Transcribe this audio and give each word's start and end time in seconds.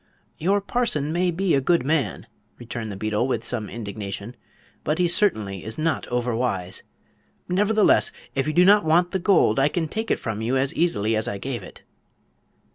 "Your 0.39 0.61
parson 0.61 1.13
may 1.13 1.29
be 1.29 1.53
a 1.53 1.61
good 1.61 1.85
man," 1.85 2.25
returned 2.57 2.91
the 2.91 2.95
beetle, 2.97 3.27
with 3.27 3.45
some 3.45 3.69
indignation, 3.69 4.35
"but 4.83 4.97
he 4.97 5.07
certainly 5.07 5.63
is 5.63 5.77
not 5.77 6.07
overwise. 6.07 6.81
Nevertheless, 7.47 8.11
if 8.33 8.47
you 8.47 8.53
do 8.53 8.65
not 8.65 8.83
want 8.83 9.11
the 9.11 9.19
gold 9.19 9.59
I 9.59 9.67
can 9.67 9.87
take 9.87 10.09
it 10.09 10.17
from 10.17 10.41
you 10.41 10.57
as 10.57 10.73
easily 10.73 11.15
as 11.15 11.27
I 11.27 11.37
gave 11.37 11.61
it." 11.61 11.83